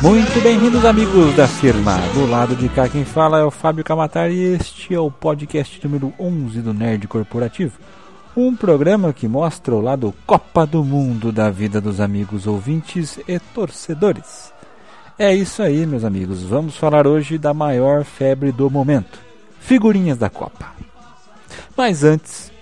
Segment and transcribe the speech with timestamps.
[0.00, 1.96] Muito bem-vindos, amigos da firma.
[2.14, 5.84] Do lado de cá, quem fala é o Fábio Camatar e este é o podcast
[5.84, 7.76] número 11 do Nerd Corporativo.
[8.36, 13.40] Um programa que mostra o lado Copa do Mundo da vida dos amigos ouvintes e
[13.40, 14.52] torcedores.
[15.18, 16.44] É isso aí, meus amigos.
[16.44, 19.18] Vamos falar hoje da maior febre do momento:
[19.58, 20.72] figurinhas da Copa.
[21.76, 22.52] Mas antes,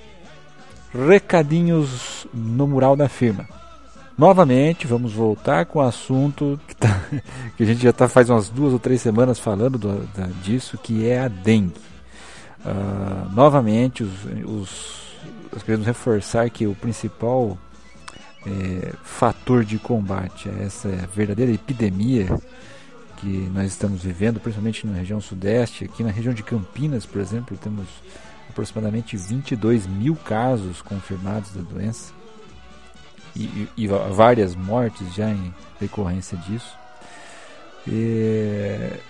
[0.91, 3.47] recadinhos no mural da firma.
[4.19, 7.03] Novamente, vamos voltar com o assunto que, tá,
[7.55, 10.79] que a gente já está faz umas duas ou três semanas falando do, da, disso,
[10.79, 11.75] que é a dengue.
[12.65, 15.03] Uh, novamente, os, os,
[15.53, 17.59] nós queremos reforçar que o principal
[18.47, 22.27] é, fator de combate a essa verdadeira epidemia
[23.19, 27.57] que nós estamos vivendo, principalmente na região sudeste, aqui na região de Campinas, por exemplo,
[27.59, 27.87] temos
[28.49, 32.16] aproximadamente 22 mil casos confirmados da doença
[33.37, 36.77] e, e, várias mortes já em decorrência disso.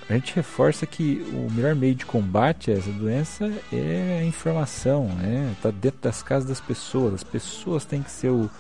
[0.08, 5.06] A gente reforça que o melhor meio de combate a essa doença é a informação,
[5.08, 5.54] né?
[5.56, 7.14] Está dentro das casas das pessoas.
[7.14, 8.50] As pessoas têm que ser o,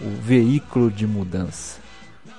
[0.00, 1.78] o veículo de mudança.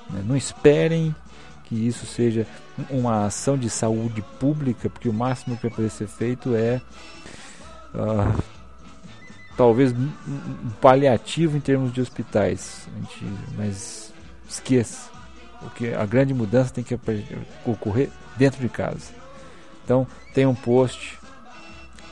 [0.09, 0.23] Né?
[0.25, 1.16] Não esperem
[1.63, 2.45] que isso seja
[2.89, 6.81] uma ação de saúde pública, porque o máximo que vai poder ser feito é
[7.93, 8.43] uh,
[9.58, 13.25] talvez um paliativo em termos de hospitais, gente,
[13.58, 14.14] mas
[14.48, 15.09] esqueça,
[15.59, 16.98] porque a grande mudança tem que
[17.66, 19.14] ocorrer dentro de casa.
[19.83, 21.17] Então tem um post,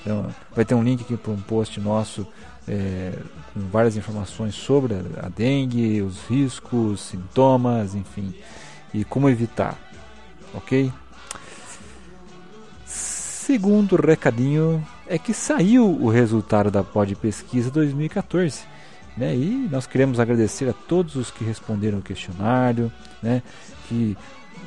[0.02, 2.28] então, vai ter um link aqui para um post nosso
[2.68, 3.14] é,
[3.54, 8.34] com várias informações sobre a dengue, os riscos, sintomas, enfim,
[8.94, 9.78] e como evitar,
[10.54, 10.92] ok?
[12.86, 18.62] Segundo recadinho é que saiu o resultado da Pod Pesquisa 2014.
[19.16, 19.36] Né?
[19.36, 22.92] E nós queremos agradecer a todos os que responderam o questionário,
[23.22, 23.44] né?
[23.88, 24.18] que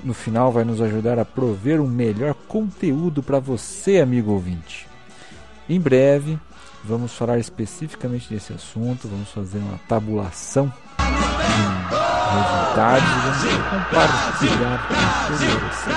[0.05, 4.87] no final vai nos ajudar a prover um melhor conteúdo para você, amigo ouvinte.
[5.69, 6.39] Em breve,
[6.85, 11.05] vamos falar especificamente desse assunto, vamos fazer uma tabulação de
[12.37, 14.95] resultados e vamos compartilhar com
[15.35, 15.97] vocês.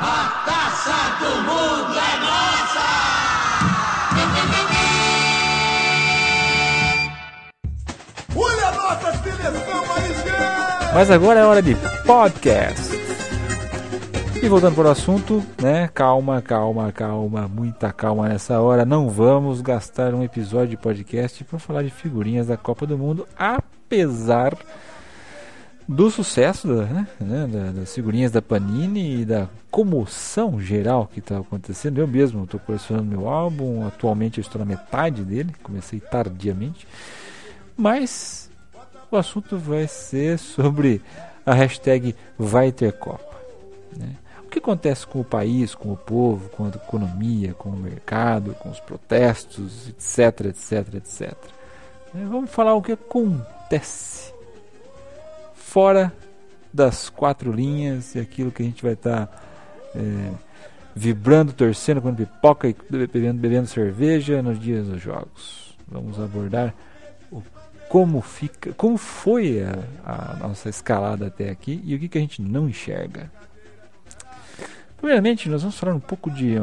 [0.00, 1.79] A taça do mundo
[10.92, 12.90] Mas agora é hora de podcast.
[14.42, 15.88] E voltando para o assunto, né?
[15.94, 18.84] Calma, calma, calma, muita calma nessa hora.
[18.84, 23.28] Não vamos gastar um episódio de podcast para falar de figurinhas da Copa do Mundo,
[23.38, 24.56] apesar
[25.86, 31.98] do sucesso né, né, das figurinhas da Panini e da comoção geral que está acontecendo.
[31.98, 36.86] Eu mesmo estou colecionando meu álbum, atualmente eu estou na metade dele, comecei tardiamente,
[37.76, 38.49] mas
[39.10, 41.02] o assunto vai ser sobre
[41.44, 43.36] a hashtag Vai Ter Copa.
[43.96, 44.16] Né?
[44.44, 48.54] O que acontece com o país, com o povo, com a economia, com o mercado,
[48.54, 51.34] com os protestos, etc, etc, etc.
[52.12, 52.26] Né?
[52.28, 54.32] Vamos falar o que acontece
[55.54, 56.12] fora
[56.72, 59.42] das quatro linhas e aquilo que a gente vai estar tá,
[59.94, 60.32] é,
[60.94, 65.76] vibrando, torcendo, quando pipoca e bebendo, bebendo cerveja nos dias dos jogos.
[65.88, 66.74] Vamos abordar
[67.90, 72.20] como fica, como foi a, a nossa escalada até aqui e o que, que a
[72.20, 73.28] gente não enxerga.
[74.96, 76.54] Primeiramente, nós vamos falar um pouco de,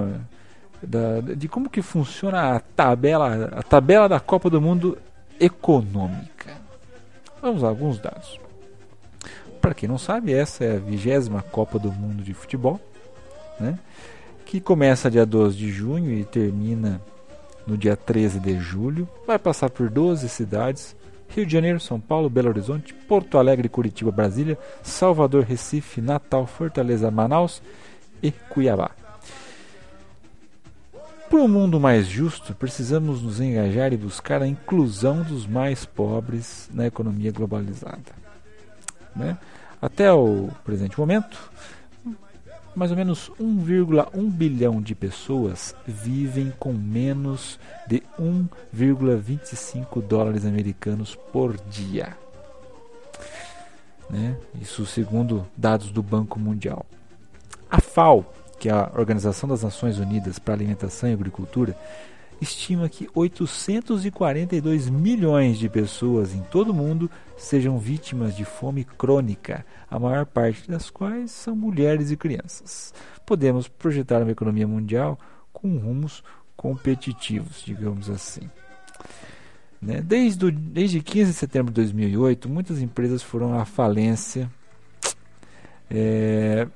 [0.81, 4.97] da, de como que funciona a tabela, a tabela da Copa do Mundo
[5.37, 6.53] econômica.
[7.41, 8.39] Vamos a alguns dados.
[9.59, 12.79] Para quem não sabe, essa é a vigésima Copa do Mundo de Futebol,
[13.59, 13.77] né?
[14.45, 17.01] que começa dia 12 de junho e termina
[17.65, 19.09] no dia 13 de julho.
[19.27, 20.95] Vai passar por 12 cidades
[21.29, 27.11] Rio de Janeiro, São Paulo, Belo Horizonte, Porto Alegre, Curitiba, Brasília, Salvador, Recife, Natal, Fortaleza,
[27.11, 27.61] Manaus
[28.21, 28.91] e Cuiabá.
[31.29, 36.69] Para um mundo mais justo, precisamos nos engajar e buscar a inclusão dos mais pobres
[36.73, 38.15] na economia globalizada.
[39.13, 39.37] Né?
[39.81, 41.37] Até o presente momento,
[42.77, 51.57] mais ou menos 1,1 bilhão de pessoas vivem com menos de 1,25 dólares americanos por
[51.57, 52.15] dia.
[54.07, 54.37] Né?
[54.61, 56.85] Isso segundo dados do Banco Mundial.
[57.67, 61.75] A FAO, que é a Organização das Nações Unidas para a Alimentação e Agricultura,
[62.41, 69.65] estima que 842 milhões de pessoas em todo o mundo sejam vítimas de fome crônica,
[69.89, 72.93] a maior parte das quais são mulheres e crianças.
[73.25, 75.19] Podemos projetar uma economia mundial
[75.51, 76.23] com rumos
[76.55, 78.49] competitivos, digamos assim.
[79.81, 80.01] Né?
[80.01, 84.49] Desde, o, desde 15 de setembro de 2008, muitas empresas foram à falência
[85.89, 86.67] É,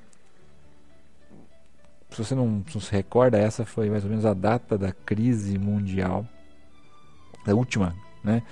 [2.12, 6.28] se você não, se recorda, essa foi mais ou menos a data da crise mundial,
[7.46, 8.44] da última né,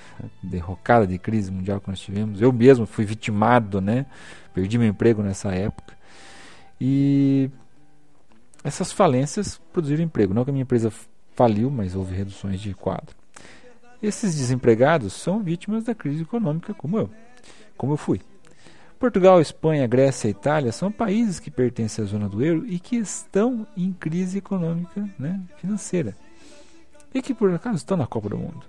[0.41, 2.41] derrocada de crise mundial que nós tivemos.
[2.41, 4.05] Eu mesmo fui vitimado, né,
[4.53, 5.97] perdi meu emprego nessa época.
[6.79, 7.51] E
[8.63, 10.33] essas falências produziram emprego.
[10.33, 10.91] Não que a minha empresa
[11.35, 13.15] faliu, mas houve reduções de quadro.
[14.01, 17.09] Esses desempregados são vítimas da crise econômica, como eu,
[17.75, 18.21] como eu fui.
[18.99, 22.97] Portugal, Espanha, Grécia e Itália são países que pertencem à zona do euro e que
[22.97, 26.13] estão em crise econômica né, financeira.
[27.13, 28.61] E que por acaso estão na Copa do Mundo.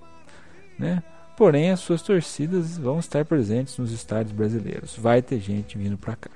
[0.79, 1.03] Né?
[1.37, 4.97] Porém, as suas torcidas vão estar presentes nos estádios brasileiros.
[4.97, 6.31] Vai ter gente vindo para cá.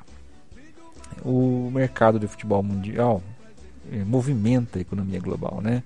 [1.24, 3.22] O mercado de futebol mundial
[3.92, 5.84] eh, movimenta a economia global, né?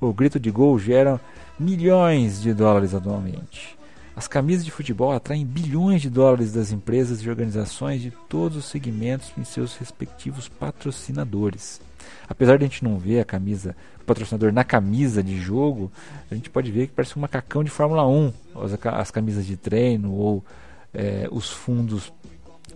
[0.00, 1.18] O grito de gol gera
[1.58, 3.78] milhões de dólares anualmente.
[4.14, 8.64] As camisas de futebol atraem bilhões de dólares das empresas e organizações de todos os
[8.66, 11.80] segmentos em seus respectivos patrocinadores.
[12.28, 15.90] Apesar de a gente não ver a camisa, o patrocinador na camisa de jogo,
[16.30, 19.56] a gente pode ver que parece um macacão de Fórmula 1, as, as camisas de
[19.56, 20.44] treino ou
[20.92, 22.12] é, os fundos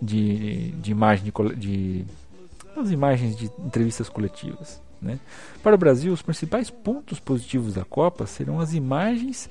[0.01, 2.05] de, de imagem de, de
[2.77, 4.81] as imagens de entrevistas coletivas.
[5.01, 5.19] Né?
[5.63, 9.49] Para o Brasil, os principais pontos positivos da Copa serão as imagens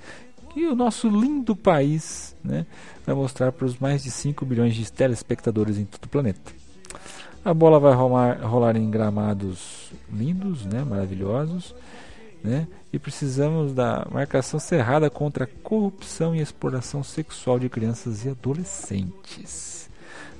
[0.53, 2.65] que o nosso lindo país né,
[3.05, 6.51] vai mostrar para os mais de 5 bilhões de telespectadores em todo o planeta.
[7.43, 11.75] A bola vai rolar, rolar em gramados lindos, né, maravilhosos,
[12.43, 18.29] né, e precisamos da marcação cerrada contra a corrupção e exploração sexual de crianças e
[18.29, 19.89] adolescentes.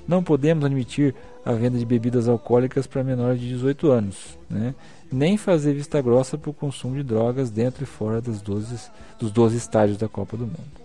[0.06, 1.14] Não podemos admitir
[1.44, 4.74] a venda de bebidas alcoólicas para menores de 18 anos, né?
[5.12, 9.30] Nem fazer vista grossa para o consumo de drogas dentro e fora das 12, dos
[9.30, 10.84] 12 estádios da Copa do Mundo.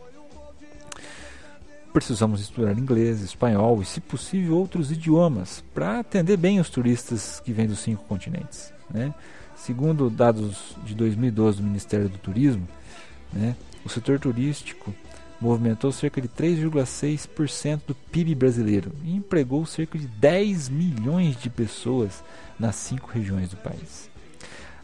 [1.91, 7.51] Precisamos estudar inglês, espanhol e, se possível, outros idiomas para atender bem os turistas que
[7.51, 8.71] vêm dos cinco continentes.
[8.89, 9.13] Né?
[9.55, 12.67] Segundo dados de 2012 do Ministério do Turismo,
[13.33, 14.93] né, o setor turístico
[15.41, 22.23] movimentou cerca de 3,6% do PIB brasileiro e empregou cerca de 10 milhões de pessoas
[22.59, 24.09] nas cinco regiões do país.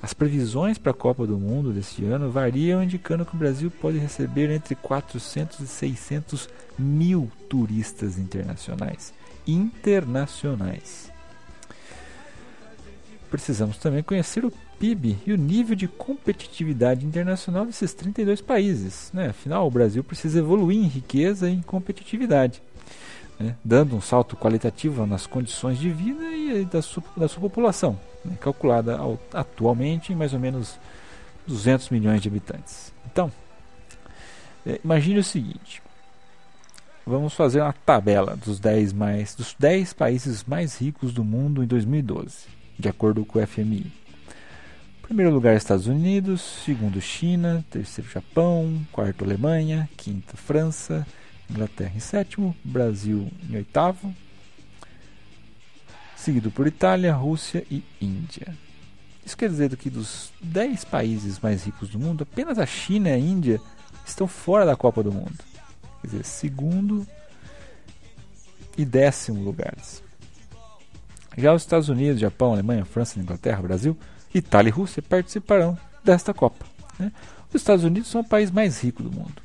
[0.01, 3.97] As previsões para a Copa do Mundo deste ano variam, indicando que o Brasil pode
[3.97, 9.13] receber entre 400 e 600 mil turistas internacionais.
[9.47, 11.11] Internacionais.
[13.31, 19.09] Precisamos também conhecer o PIB e o nível de competitividade internacional desses 32 países.
[19.13, 19.29] Né?
[19.29, 22.61] Afinal, o Brasil precisa evoluir em riqueza e em competitividade,
[23.39, 23.55] né?
[23.63, 28.35] dando um salto qualitativo nas condições de vida e da sua, da sua população, né?
[28.39, 30.79] calculada ao, atualmente em mais ou menos
[31.47, 32.93] 200 milhões de habitantes.
[33.11, 33.31] Então,
[34.65, 35.81] é, imagine o seguinte:
[37.05, 41.67] vamos fazer uma tabela dos 10, mais, dos 10 países mais ricos do mundo em
[41.67, 42.47] 2012,
[42.79, 44.05] de acordo com o FMI.
[45.05, 46.41] Primeiro lugar, Estados Unidos.
[46.65, 47.63] Segundo, China.
[47.69, 48.81] Terceiro, Japão.
[48.91, 49.87] Quarto, Alemanha.
[49.95, 51.05] Quinto, França.
[51.49, 52.55] Inglaterra em sétimo.
[52.63, 54.13] Brasil em oitavo.
[56.15, 58.55] Seguido por Itália, Rússia e Índia.
[59.25, 63.13] Isso quer dizer que dos 10 países mais ricos do mundo, apenas a China e
[63.13, 63.59] a Índia
[64.05, 65.37] estão fora da Copa do Mundo.
[66.01, 67.07] Quer dizer, segundo
[68.77, 70.03] e décimo lugares.
[71.37, 73.97] Já os Estados Unidos, Japão, Alemanha, França, Inglaterra, Brasil
[74.37, 76.65] Itália e Rússia participarão desta Copa.
[76.99, 77.11] Né?
[77.49, 79.41] Os Estados Unidos são o país mais rico do mundo.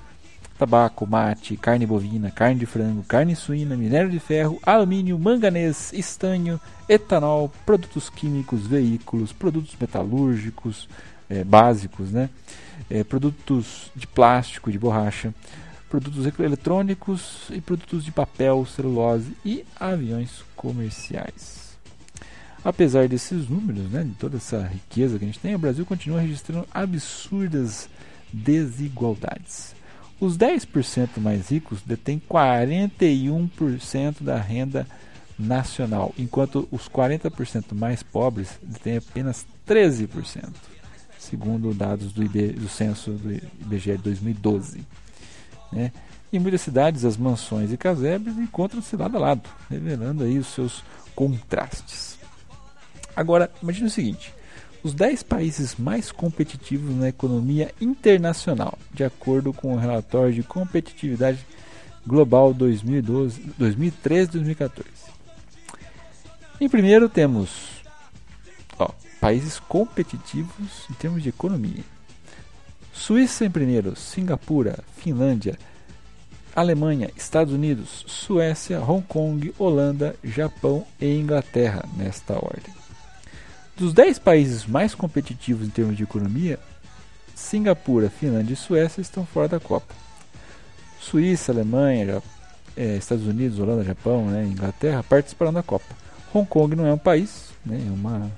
[0.59, 6.61] tabaco, mate, carne bovina, carne de frango, carne suína, minério de ferro, alumínio, manganês, estanho,
[6.87, 10.87] etanol, produtos químicos, veículos, produtos metalúrgicos
[11.31, 12.29] é, básicos, né?
[12.91, 15.33] É, produtos de plástico, de borracha,
[15.93, 21.77] produtos eletrônicos e produtos de papel, celulose e aviões comerciais.
[22.65, 26.19] Apesar desses números, né, de toda essa riqueza que a gente tem, o Brasil continua
[26.19, 27.91] registrando absurdas
[28.33, 29.75] desigualdades.
[30.19, 34.87] Os 10% mais ricos detêm 41% da renda
[35.39, 40.49] nacional, enquanto os 40% mais pobres têm apenas 13%,
[41.19, 45.02] segundo dados do, IB, do censo do IBGE de 2012.
[45.73, 45.93] Né?
[46.33, 50.83] Em muitas cidades, as mansões e casebres encontram-se lado a lado, revelando aí os seus
[51.15, 52.19] contrastes.
[53.15, 54.35] Agora, imagine o seguinte:
[54.83, 61.47] os 10 países mais competitivos na economia internacional, de acordo com o relatório de competitividade
[62.07, 64.85] global 2013-2014.
[66.61, 67.83] Em primeiro temos
[68.79, 71.85] ó, países competitivos em termos de economia.
[72.93, 75.59] Suíça em primeiro, Singapura, Finlândia,
[76.55, 82.73] Alemanha, Estados Unidos, Suécia, Hong Kong, Holanda, Japão e Inglaterra, nesta ordem.
[83.77, 86.59] Dos 10 países mais competitivos em termos de economia,
[87.35, 89.95] Singapura, Finlândia e Suécia estão fora da Copa.
[91.01, 92.23] Suíça, Alemanha,
[92.77, 95.95] é, Estados Unidos, Holanda, Japão, né, Inglaterra participaram da Copa.
[96.35, 98.31] Hong Kong não é um país, né, é uma,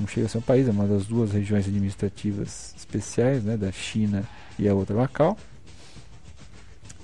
[0.00, 3.70] não chega a ser um país, é uma das duas regiões administrativas especiais né, da
[3.70, 4.24] China
[4.58, 5.36] e a outra Macau.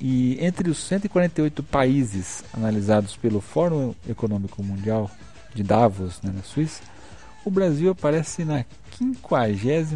[0.01, 5.11] E entre os 148 países analisados pelo Fórum Econômico Mundial
[5.55, 6.83] de Davos, né, na Suíça,
[7.45, 8.65] o Brasil aparece na
[8.99, 9.95] 56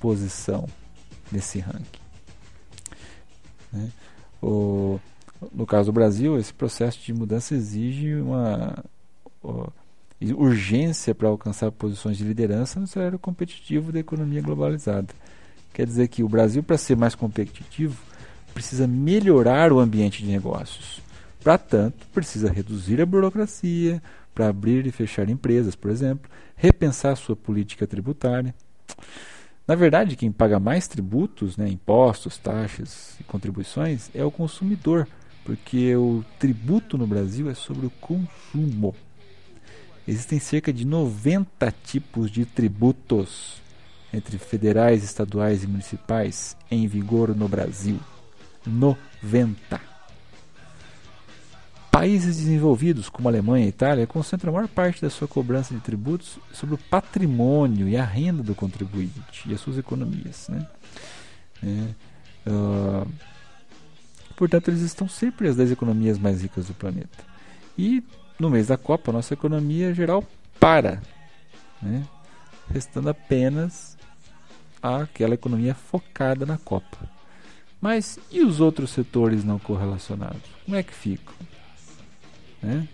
[0.00, 0.68] posição
[1.32, 2.00] nesse ranking.
[3.72, 3.90] Né?
[4.42, 5.00] O,
[5.52, 8.84] no caso do Brasil, esse processo de mudança exige uma
[10.20, 15.08] urgência para alcançar posições de liderança no cenário competitivo da economia globalizada.
[15.72, 18.00] Quer dizer que o Brasil, para ser mais competitivo,
[18.54, 21.02] precisa melhorar o ambiente de negócios.
[21.44, 24.02] Para tanto, precisa reduzir a burocracia
[24.34, 28.54] para abrir e fechar empresas, por exemplo, repensar sua política tributária.
[29.68, 35.06] Na verdade, quem paga mais tributos, né, impostos, taxas e contribuições, é o consumidor,
[35.44, 38.94] porque o tributo no Brasil é sobre o consumo.
[40.06, 43.60] Existem cerca de 90 tipos de tributos
[44.12, 47.98] entre federais, estaduais e municipais em vigor no Brasil.
[48.64, 49.80] 90.
[51.90, 56.38] Países desenvolvidos, como Alemanha e Itália, concentram a maior parte da sua cobrança de tributos
[56.52, 60.48] sobre o patrimônio e a renda do contribuinte e as suas economias.
[60.48, 60.66] Né?
[61.62, 63.08] É, uh,
[64.36, 67.24] portanto, eles estão sempre as 10 economias mais ricas do planeta.
[67.78, 68.04] E
[68.38, 70.24] no mês da Copa, nossa economia geral
[70.60, 71.00] para,
[71.80, 72.04] né?
[72.72, 73.96] restando apenas
[74.82, 76.98] aquela economia focada na Copa.
[77.80, 80.42] Mas e os outros setores não correlacionados?
[80.64, 81.34] Como é que ficam?
[82.62, 82.88] Né?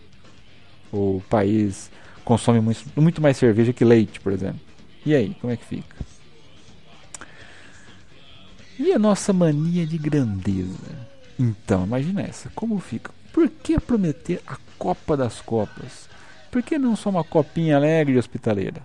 [0.93, 1.91] O país
[2.25, 4.61] consome muito, muito mais cerveja que leite, por exemplo.
[5.05, 5.97] E aí, como é que fica?
[8.79, 11.09] E a nossa mania de grandeza?
[11.39, 13.13] Então, imagina essa, como fica?
[13.33, 16.09] Por que prometer a Copa das Copas?
[16.51, 18.83] Por que não só uma copinha alegre e hospitaleira?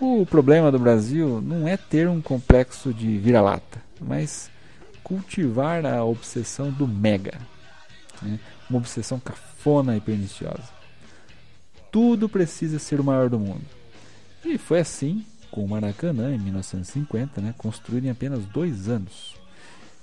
[0.00, 4.50] O problema do Brasil não é ter um complexo de vira-lata, mas
[5.02, 7.40] cultivar a obsessão do mega.
[8.20, 8.38] Né?
[8.68, 10.68] Uma obsessão cafona e perniciosa.
[11.90, 13.64] Tudo precisa ser o maior do mundo.
[14.44, 17.54] E foi assim com o Maracanã em 1950, né?
[17.56, 19.37] construído em apenas dois anos.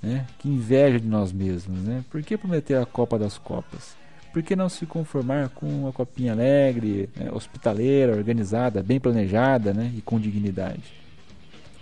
[0.06, 0.28] Né?
[0.38, 1.82] Que inveja de nós mesmos.
[1.82, 2.06] Né?
[2.12, 3.98] Por que prometer a Copa das Copas?
[4.32, 7.32] Por que não se conformar com uma copinha alegre, né?
[7.32, 9.92] hospitaleira, organizada, bem planejada né?
[9.96, 10.84] e com dignidade?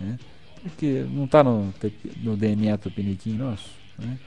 [0.00, 0.18] Né?
[0.62, 1.74] Porque não está no,
[2.22, 3.68] no DNA tupiniquim nosso.
[3.98, 4.18] Né?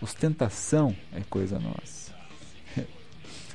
[0.00, 2.12] Ostentação é coisa nossa.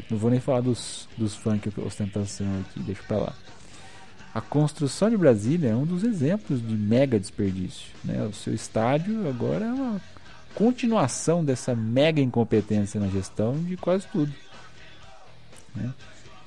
[0.09, 3.35] Não vou nem falar dos, dos funk ostentação aqui, deixa pra lá.
[4.37, 7.87] A construção de Brasília é um dos exemplos de mega desperdício.
[8.03, 8.21] Né?
[8.21, 9.99] O seu estádio agora é uma
[10.53, 14.31] continuação dessa mega incompetência na gestão de quase tudo.
[15.75, 15.91] Né?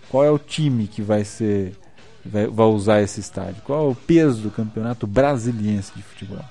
[0.09, 1.76] Qual é o time que vai ser
[2.25, 3.61] vai, vai usar esse estádio?
[3.62, 6.44] Qual é o peso do campeonato brasiliense de futebol?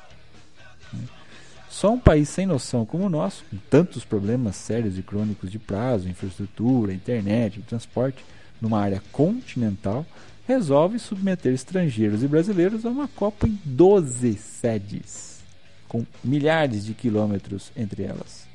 [1.70, 5.58] Só um país sem noção como o nosso, com tantos problemas sérios e crônicos de
[5.58, 8.26] prazo, infraestrutura, internet, transporte,
[8.60, 10.06] numa área continental,
[10.50, 15.44] resolve submeter estrangeiros e brasileiros a uma Copa em 12 sedes,
[15.88, 18.48] com milhares de quilômetros entre elas.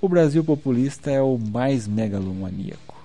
[0.00, 2.96] O Brasil populista é o mais megalomaníaco.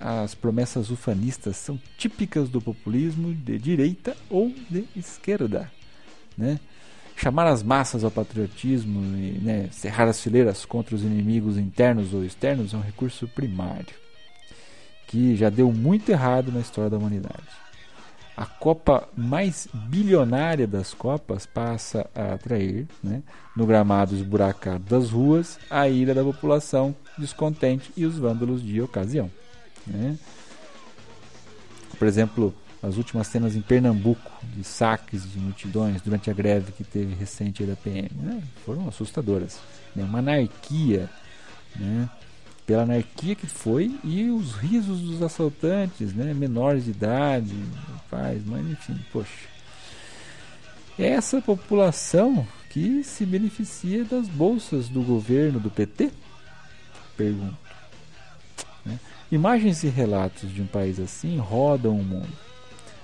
[0.00, 5.70] As promessas ufanistas são típicas do populismo de direita ou de esquerda.
[6.36, 6.58] Né?
[7.14, 12.24] chamar as massas ao patriotismo e né, cerrar as fileiras contra os inimigos internos ou
[12.24, 13.94] externos é um recurso primário,
[15.10, 17.42] que já deu muito errado na história da humanidade.
[18.36, 23.20] a Copa mais bilionária das Copas passa a atrair, né,
[23.56, 29.28] no gramado esburacado das ruas, a ira da população descontente e os vândalos de ocasião.
[29.84, 30.16] Né.
[31.98, 36.84] Por exemplo, as últimas cenas em Pernambuco de saques de multidões durante a greve que
[36.84, 39.58] teve recente da PM né, foram assustadoras.
[39.94, 41.10] Né, uma anarquia,
[41.76, 42.08] né,
[42.70, 47.52] pela anarquia que foi e os risos dos assaltantes, né, menores de idade,
[48.08, 49.48] pais, mas enfim, poxa.
[50.96, 56.12] Essa população que se beneficia das bolsas do governo do PT?
[57.16, 57.56] Pergunto.
[58.86, 59.00] Né?
[59.32, 62.38] Imagens e relatos de um país assim rodam o mundo.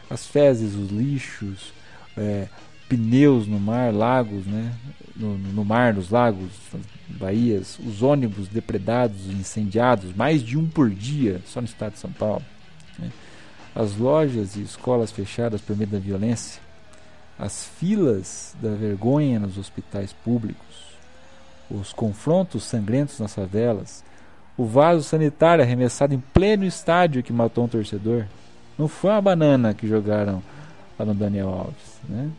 [0.08, 1.72] As fezes, os lixos,
[2.16, 2.46] é,
[2.88, 4.72] pneus no mar, lagos, né?
[5.16, 6.50] no, no mar, nos lagos,
[7.08, 12.12] baías, os ônibus depredados, incendiados, mais de um por dia, só no estado de São
[12.12, 12.42] Paulo.
[12.98, 13.10] Né?
[13.74, 16.60] As lojas e escolas fechadas por medo da violência,
[17.38, 20.86] as filas da vergonha nos hospitais públicos,
[21.70, 24.04] os confrontos sangrentos nas favelas,
[24.56, 28.24] o vaso sanitário arremessado em pleno estádio que matou um torcedor.
[28.78, 30.42] Não foi uma banana que jogaram
[30.98, 32.30] lá no Daniel Alves, né?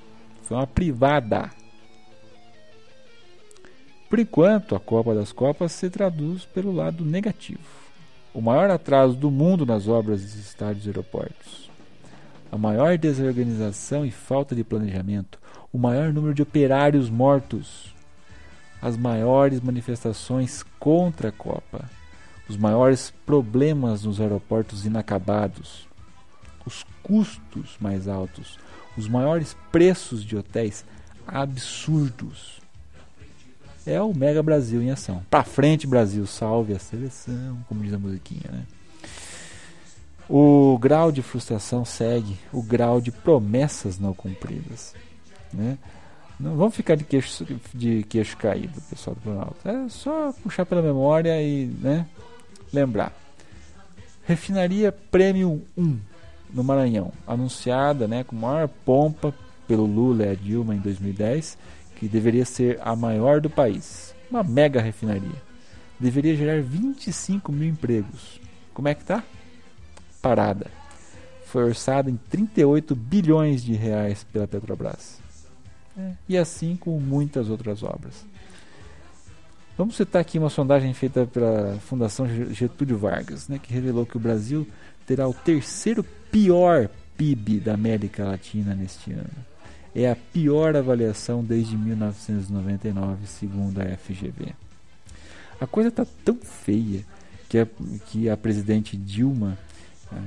[0.47, 1.49] Foi uma privada.
[4.09, 7.59] Por enquanto, a Copa das Copas se traduz pelo lado negativo.
[8.33, 11.69] O maior atraso do mundo nas obras dos estádios e aeroportos.
[12.49, 15.37] A maior desorganização e falta de planejamento.
[15.73, 17.93] O maior número de operários mortos.
[18.81, 21.89] As maiores manifestações contra a Copa.
[22.47, 25.85] Os maiores problemas nos aeroportos inacabados.
[26.65, 28.57] Os custos mais altos.
[28.97, 30.83] Os maiores preços de hotéis
[31.27, 32.59] absurdos
[33.85, 35.23] é o Mega Brasil em ação.
[35.29, 38.63] Pra frente, Brasil, salve a seleção, como diz a musiquinha, né?
[40.29, 44.93] O grau de frustração segue o grau de promessas não cumpridas,
[45.53, 45.77] né?
[46.37, 49.67] Não vamos ficar de queixo, de queixo caído, pessoal do Planalto.
[49.67, 52.05] É só puxar pela memória e né,
[52.73, 53.13] lembrar.
[54.25, 55.97] Refinaria Premium 1
[56.53, 59.33] no Maranhão, anunciada né, com maior pompa
[59.67, 61.57] pelo Lula e a Dilma em 2010
[61.97, 65.41] que deveria ser a maior do país, uma mega refinaria,
[65.99, 68.39] deveria gerar 25 mil empregos.
[68.73, 69.23] Como é que tá?
[70.21, 70.67] Parada.
[71.45, 75.19] Foi orçada em 38 bilhões de reais pela Petrobras.
[75.97, 76.11] É.
[76.29, 78.25] E assim com muitas outras obras.
[79.77, 84.19] Vamos citar aqui uma sondagem feita pela Fundação Getúlio Vargas, né, que revelou que o
[84.19, 84.67] Brasil
[85.05, 89.45] terá o terceiro pior PIB da América Latina neste ano
[89.97, 94.53] é a pior avaliação desde 1999, segundo a FGV.
[95.59, 97.03] A coisa está tão feia
[97.49, 97.67] que a,
[98.05, 99.57] que a presidente Dilma,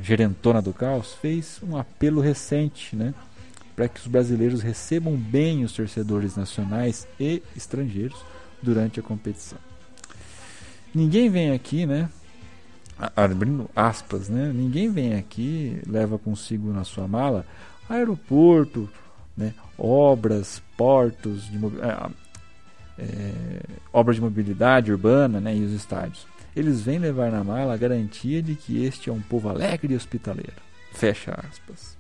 [0.03, 3.15] gerentona do caos, fez um apelo recente né,
[3.77, 8.19] para que os brasileiros recebam bem os torcedores nacionais e estrangeiros
[8.63, 9.59] durante a competição.
[10.95, 12.09] Ninguém vem aqui, né?
[13.17, 14.53] Abrindo aspas, né?
[14.55, 17.47] Ninguém vem aqui, leva consigo na sua mala
[17.89, 18.89] aeroporto,
[19.37, 19.55] né?
[19.77, 22.11] obras, portos, de, é,
[22.99, 25.57] é, obras de mobilidade urbana né?
[25.57, 26.27] e os estádios.
[26.55, 29.97] Eles vêm levar na mala a garantia de que este é um povo alegre e
[29.97, 30.71] hospitaleiro.
[30.93, 31.97] Fecha aspas.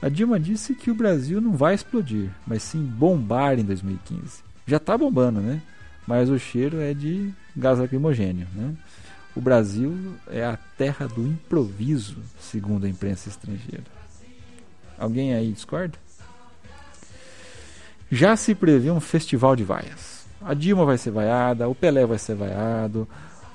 [0.00, 4.45] A Dilma disse que o Brasil não vai explodir, mas sim bombar em 2015.
[4.66, 5.62] Já está bombando, né?
[6.06, 8.74] Mas o cheiro é de gás lacrimogênio, né?
[9.34, 9.94] O Brasil
[10.28, 13.84] é a terra do improviso, segundo a imprensa estrangeira.
[14.98, 15.98] Alguém aí discorda?
[18.10, 20.26] Já se prevê um festival de vaias.
[20.40, 23.06] A Dilma vai ser vaiada, o Pelé vai ser vaiado,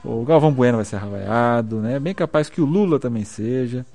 [0.04, 2.00] o Galvão Bueno vai ser vaiado, né?
[2.00, 3.86] Bem capaz que o Lula também seja.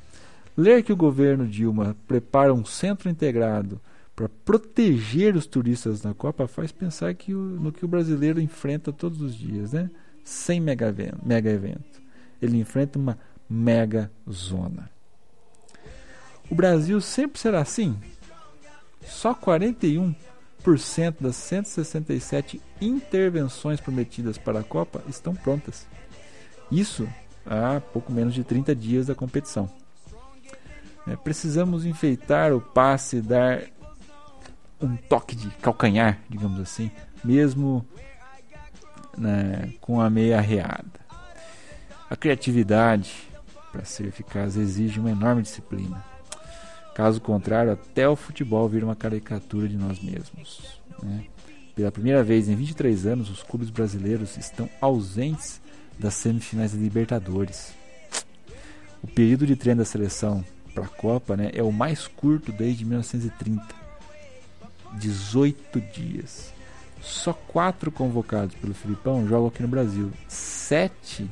[0.56, 3.80] Ler que o governo Dilma prepara um centro integrado
[4.16, 8.90] para proteger os turistas na Copa faz pensar que o, no que o brasileiro enfrenta
[8.90, 9.90] todos os dias, né?
[10.24, 12.00] Sem mega evento, mega evento.
[12.40, 14.90] Ele enfrenta uma mega zona.
[16.50, 17.94] O Brasil sempre será assim?
[19.04, 20.14] Só 41%
[21.20, 25.86] das 167 intervenções prometidas para a Copa estão prontas.
[26.72, 27.06] Isso
[27.44, 29.70] há pouco menos de 30 dias da competição.
[31.06, 33.62] É, precisamos enfeitar o passe dar
[34.80, 36.90] um toque de calcanhar, digamos assim,
[37.24, 37.86] mesmo
[39.16, 41.06] né, com a meia arreada.
[42.08, 43.12] A criatividade,
[43.72, 46.04] para ser eficaz, exige uma enorme disciplina.
[46.94, 50.80] Caso contrário, até o futebol vira uma caricatura de nós mesmos.
[51.02, 51.24] Né?
[51.74, 55.60] Pela primeira vez em 23 anos, os clubes brasileiros estão ausentes
[55.98, 57.74] das semifinais da Libertadores.
[59.02, 62.84] O período de treino da seleção para a Copa né, é o mais curto desde
[62.84, 63.85] 1930.
[64.94, 66.52] 18 dias.
[67.00, 70.10] Só quatro convocados pelo Filipão jogam aqui no Brasil.
[70.28, 71.28] Sete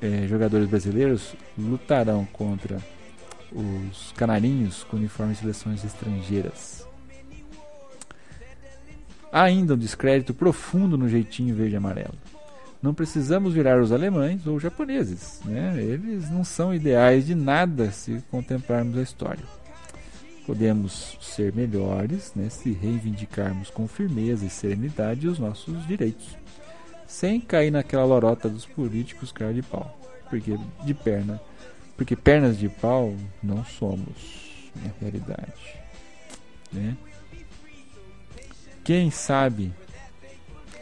[0.00, 2.78] é, jogadores brasileiros lutarão contra
[3.52, 6.86] os canarinhos com uniformes de seleções estrangeiras.
[9.32, 12.14] Há ainda um descrédito profundo no jeitinho verde e amarelo.
[12.80, 15.74] Não precisamos virar os alemães ou japoneses, né?
[15.82, 19.44] eles não são ideais de nada se contemplarmos a história.
[20.48, 26.38] Podemos ser melhores né, se reivindicarmos com firmeza e serenidade os nossos direitos,
[27.06, 31.38] sem cair naquela lorota dos políticos cara de pau, porque de perna,
[31.98, 35.78] porque pernas de pau não somos na realidade,
[36.72, 36.96] né?
[38.82, 39.70] Quem sabe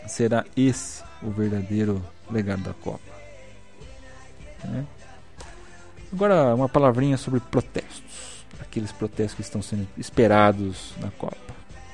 [0.07, 2.01] será esse o verdadeiro
[2.31, 3.01] legado da Copa.
[4.63, 4.87] Né?
[6.13, 8.36] Agora, uma palavrinha sobre protestos.
[8.61, 11.37] Aqueles protestos que estão sendo esperados na Copa.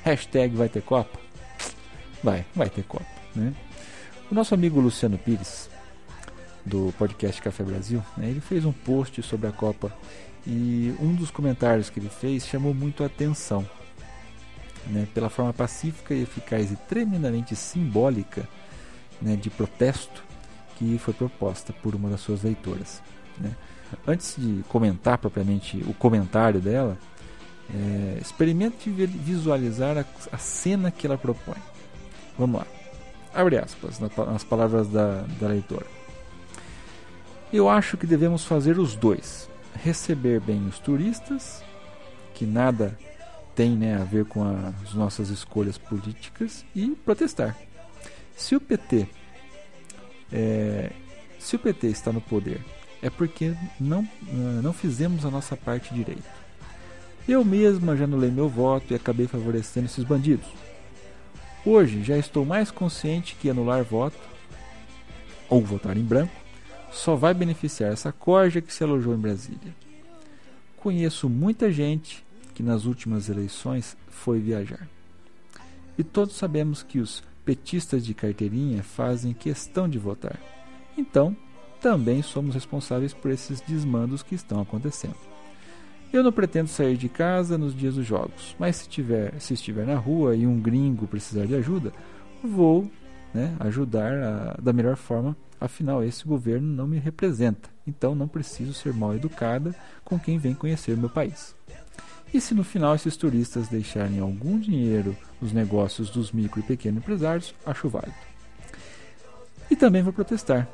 [0.03, 1.19] Hashtag vai ter Copa?
[2.23, 3.05] Vai, vai ter Copa.
[3.35, 3.53] Né?
[4.31, 5.69] O nosso amigo Luciano Pires,
[6.65, 9.95] do podcast Café Brasil, né, ele fez um post sobre a Copa
[10.45, 13.67] e um dos comentários que ele fez chamou muito a atenção
[14.87, 18.47] né, pela forma pacífica e eficaz e tremendamente simbólica
[19.21, 20.23] né, de protesto
[20.77, 23.01] que foi proposta por uma das suas leitoras.
[23.37, 23.55] Né.
[24.07, 26.97] Antes de comentar propriamente o comentário dela,
[27.73, 31.57] é, experimente visualizar a, a, cena que ela propõe.
[32.37, 32.67] Vamos lá.
[33.33, 35.85] Abre aspas nas palavras da, da leitora.
[37.51, 39.49] Eu acho que devemos fazer os dois.
[39.75, 41.63] Receber bem os turistas,
[42.33, 42.97] que nada
[43.55, 47.57] tem né, a ver com a, as nossas escolhas políticas e protestar.
[48.35, 49.07] Se o PT
[50.31, 50.91] é,
[51.37, 52.59] se o PT está no poder,
[53.03, 54.07] é porque não,
[54.63, 56.23] não fizemos a nossa parte direito.
[57.27, 60.47] Eu mesma já anulei meu voto e acabei favorecendo esses bandidos.
[61.65, 64.17] Hoje já estou mais consciente que anular voto
[65.49, 66.33] ou votar em branco
[66.91, 69.75] só vai beneficiar essa corja que se alojou em Brasília.
[70.77, 74.87] Conheço muita gente que nas últimas eleições foi viajar.
[75.97, 80.39] E todos sabemos que os petistas de carteirinha fazem questão de votar.
[80.97, 81.35] Então,
[81.83, 85.17] também somos responsáveis por esses desmandos que estão acontecendo.
[86.13, 89.85] Eu não pretendo sair de casa nos dias dos jogos, mas se, tiver, se estiver
[89.85, 91.91] na rua e um gringo precisar de ajuda,
[92.41, 92.89] vou
[93.33, 98.73] né, ajudar a, da melhor forma, afinal esse governo não me representa, então não preciso
[98.73, 101.53] ser mal educada com quem vem conhecer meu país.
[102.33, 106.99] E se no final esses turistas deixarem algum dinheiro nos negócios dos micro e pequenos
[106.99, 108.15] empresários, acho válido.
[109.69, 110.69] E também vou protestar,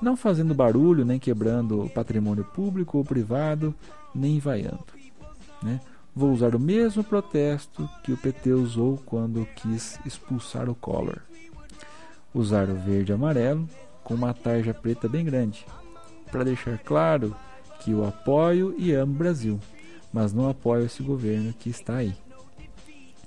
[0.00, 3.74] não fazendo barulho, nem quebrando patrimônio público ou privado,
[4.14, 4.84] nem vaiando.
[5.62, 5.80] Né?
[6.14, 11.20] Vou usar o mesmo protesto que o PT usou quando quis expulsar o Collor.
[12.34, 13.68] Usar o verde e amarelo
[14.02, 15.66] com uma tarja preta bem grande,
[16.30, 17.34] para deixar claro
[17.80, 19.60] que eu apoio e amo o Brasil
[20.16, 22.14] mas não apoio esse governo que está aí.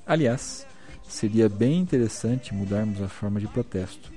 [0.08, 0.66] Aliás,
[1.08, 4.12] seria bem interessante mudarmos a forma de protesto.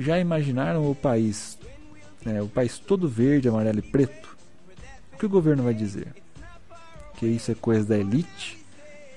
[0.00, 1.58] Já imaginaram o país,
[2.24, 4.34] né, o país todo verde, amarelo e preto?
[5.12, 6.14] O que o governo vai dizer?
[7.16, 8.58] Que isso é coisa da elite,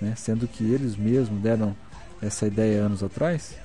[0.02, 1.74] né, sendo que eles mesmos deram
[2.22, 3.56] essa ideia anos atrás?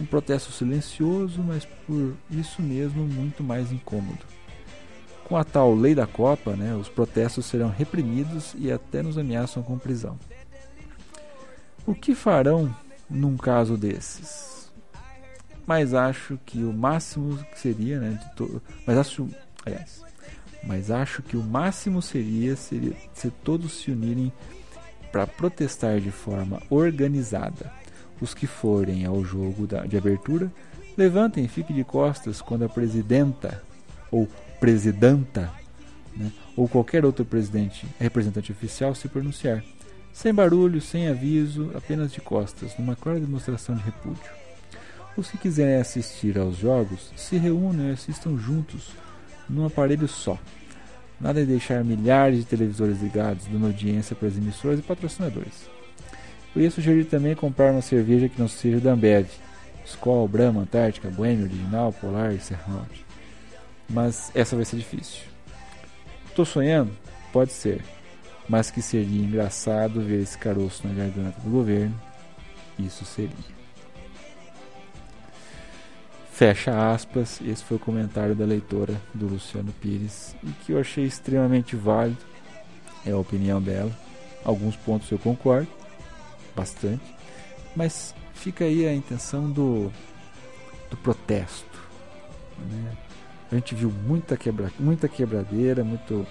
[0.00, 4.24] Um protesto silencioso, mas por isso mesmo muito mais incômodo.
[5.24, 9.62] Com a tal lei da Copa, né, os protestos serão reprimidos e até nos ameaçam
[9.62, 10.18] com prisão.
[11.84, 12.74] O que farão
[13.10, 14.57] num caso desses?
[15.68, 18.62] Mas acho que o máximo seria, né, to...
[18.86, 19.28] mas acho,
[19.66, 20.02] aliás,
[20.64, 24.32] mas acho que o máximo seria, seria se todos se unirem
[25.12, 27.70] para protestar de forma organizada.
[28.18, 30.50] Os que forem ao jogo da, de abertura,
[30.96, 33.62] levantem e fiquem de costas quando a presidenta
[34.10, 34.26] ou
[34.58, 35.52] presidenta
[36.16, 39.62] né, ou qualquer outro presidente representante oficial se pronunciar,
[40.14, 44.37] sem barulho, sem aviso, apenas de costas, numa clara demonstração de repúdio.
[45.22, 48.90] Que quiserem assistir aos jogos se reúnam e assistam juntos,
[49.48, 50.38] num aparelho só.
[51.20, 55.68] Nada de deixar milhares de televisores ligados, dando audiência para as emissoras e patrocinadores.
[56.54, 59.26] Eu ia sugerir também comprar uma cerveja que não seja da Ambev,
[59.84, 63.08] Skol, Brahma, Antártica, Boêmia, Original, Polar e Serra Norte
[63.88, 65.22] mas essa vai ser difícil.
[66.34, 66.92] Tô sonhando?
[67.32, 67.82] Pode ser,
[68.48, 71.98] mas que seria engraçado ver esse caroço na garganta do governo,
[72.78, 73.57] isso seria.
[76.38, 81.04] Fecha aspas, esse foi o comentário da leitora do Luciano Pires e que eu achei
[81.04, 82.24] extremamente válido,
[83.04, 83.90] É a opinião dela.
[84.44, 85.66] Alguns pontos eu concordo,
[86.54, 87.02] bastante.
[87.74, 89.90] Mas fica aí a intenção do,
[90.88, 91.76] do protesto.
[92.70, 92.92] Né?
[93.50, 96.24] A gente viu muita, quebra, muita quebradeira, muito,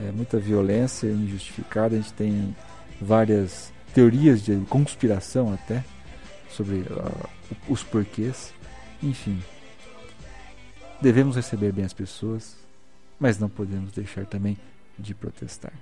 [0.00, 1.96] é, muita violência injustificada.
[1.96, 2.54] A gente tem
[3.00, 5.82] várias teorias de conspiração até
[6.48, 7.28] sobre uh,
[7.68, 8.54] os porquês.
[9.02, 9.42] Enfim,
[11.00, 12.56] devemos receber bem as pessoas,
[13.18, 14.56] mas não podemos deixar também
[14.98, 15.72] de protestar.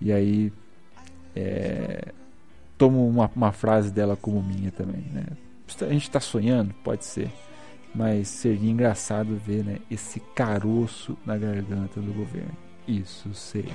[0.00, 0.52] E aí,
[1.34, 2.12] é,
[2.76, 5.02] tomo uma, uma frase dela como minha também.
[5.12, 5.24] Né?
[5.80, 7.30] A gente está sonhando, pode ser,
[7.94, 12.56] mas seria engraçado ver né, esse caroço na garganta do governo.
[12.86, 13.72] Isso seria.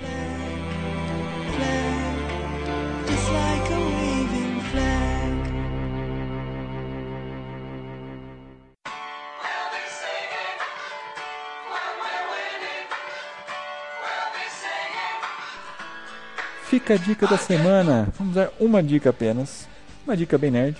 [16.92, 18.10] Fica a dica da semana.
[18.18, 19.68] Vamos dar uma dica apenas.
[20.06, 20.78] Uma dica bem nerd.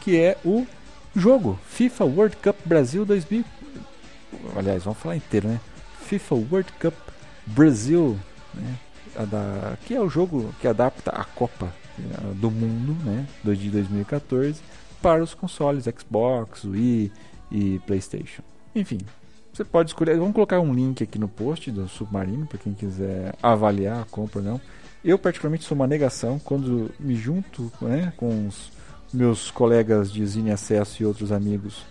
[0.00, 0.66] Que é o
[1.14, 3.44] jogo FIFA World Cup Brasil 2000.
[4.56, 5.60] Aliás, vamos falar inteiro, né?
[6.00, 6.94] FIFA World Cup
[7.46, 8.18] Brasil,
[8.54, 8.74] né?
[9.30, 13.26] Da, que é o jogo que adapta a Copa eh, do Mundo, né?
[13.44, 14.62] De 2014
[15.02, 17.12] para os consoles Xbox, Wii
[17.50, 18.42] e PlayStation.
[18.74, 19.00] Enfim,
[19.52, 20.16] você pode escolher.
[20.16, 24.38] Vamos colocar um link aqui no post do Submarino para quem quiser avaliar a compra
[24.38, 24.60] ou não.
[25.08, 28.70] Eu, particularmente, sou uma negação quando me junto né, com os
[29.10, 31.82] meus colegas de Zine Acesso e outros amigos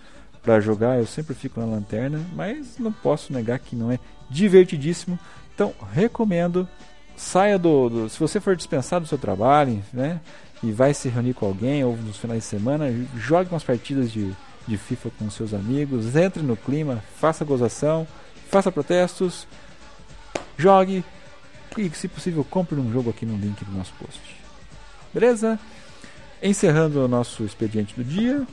[0.43, 0.99] para jogar.
[0.99, 3.97] Eu sempre fico na lanterna, mas não posso negar que não é
[4.29, 5.17] divertidíssimo.
[5.55, 6.69] Então, recomendo.
[7.15, 10.21] Saia do, do se você for dispensado do seu trabalho, né,
[10.61, 14.31] e vai se reunir com alguém ou nos finais de semana, jogue umas partidas de,
[14.67, 18.07] de FIFA com seus amigos, entre no clima, faça gozação,
[18.51, 19.47] faça protestos,
[20.55, 21.03] jogue,
[21.81, 24.21] e se possível compre um jogo aqui no link do nosso post.
[25.13, 25.59] Beleza?
[26.41, 28.45] Encerrando o nosso expediente do dia.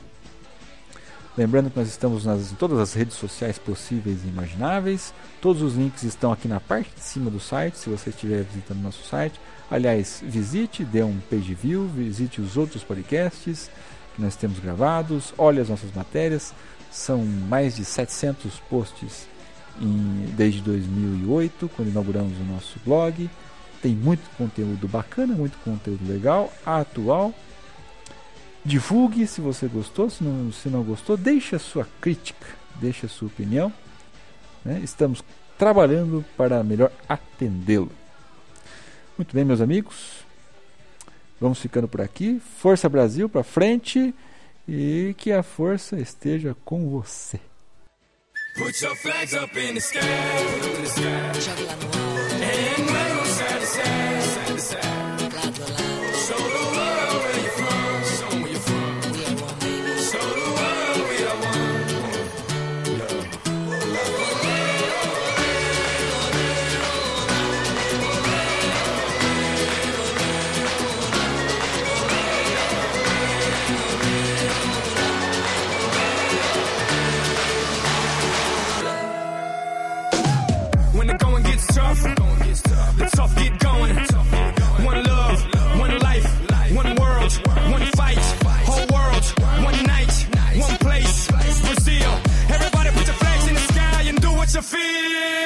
[1.37, 5.13] Lembrando que nós estamos nas, em todas as redes sociais possíveis e imagináveis.
[5.41, 8.81] Todos os links estão aqui na parte de cima do site, se você estiver visitando
[8.81, 9.39] nosso site.
[9.69, 13.69] Aliás, visite, dê um page view, visite os outros podcasts
[14.15, 16.53] que nós temos gravados, olhe as nossas matérias.
[16.89, 19.27] São mais de 700 posts
[19.81, 23.29] em, desde 2008, quando inauguramos o nosso blog.
[23.81, 27.33] Tem muito conteúdo bacana, muito conteúdo legal, atual.
[28.63, 32.47] Divulgue se você gostou, se não, se não gostou, deixe a sua crítica,
[32.79, 33.71] deixe a sua opinião.
[34.63, 34.79] Né?
[34.83, 35.23] Estamos
[35.57, 37.91] trabalhando para melhor atendê-lo.
[39.17, 40.25] Muito bem, meus amigos.
[41.39, 42.41] Vamos ficando por aqui.
[42.57, 44.13] Força Brasil para frente
[44.67, 47.39] e que a força esteja com você.
[48.55, 49.99] Put your flags up in the sky.
[49.99, 51.33] Up in the sky.
[51.39, 52.17] Juggle on the wall.
[52.41, 53.24] And
[94.55, 95.44] to feel.